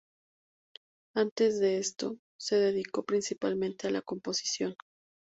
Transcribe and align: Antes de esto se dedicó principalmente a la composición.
Antes 1.13 1.59
de 1.59 1.77
esto 1.77 2.17
se 2.35 2.55
dedicó 2.55 3.03
principalmente 3.05 3.85
a 3.87 3.91
la 3.91 4.01
composición. 4.01 4.75